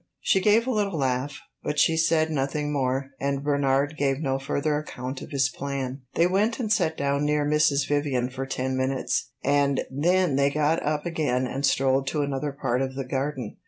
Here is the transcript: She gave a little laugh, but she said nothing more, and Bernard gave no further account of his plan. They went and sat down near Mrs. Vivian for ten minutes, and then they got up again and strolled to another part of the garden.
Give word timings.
She 0.19 0.41
gave 0.41 0.65
a 0.65 0.71
little 0.71 0.97
laugh, 0.97 1.37
but 1.61 1.77
she 1.77 1.95
said 1.95 2.31
nothing 2.31 2.73
more, 2.73 3.11
and 3.19 3.43
Bernard 3.43 3.95
gave 3.97 4.19
no 4.19 4.39
further 4.39 4.75
account 4.79 5.21
of 5.21 5.29
his 5.29 5.47
plan. 5.47 6.01
They 6.15 6.25
went 6.25 6.59
and 6.59 6.73
sat 6.73 6.97
down 6.97 7.23
near 7.23 7.45
Mrs. 7.45 7.87
Vivian 7.87 8.31
for 8.31 8.47
ten 8.47 8.75
minutes, 8.75 9.29
and 9.43 9.81
then 9.91 10.37
they 10.37 10.49
got 10.49 10.81
up 10.81 11.05
again 11.05 11.45
and 11.45 11.63
strolled 11.63 12.07
to 12.07 12.23
another 12.23 12.51
part 12.51 12.81
of 12.81 12.95
the 12.95 13.05
garden. 13.05 13.57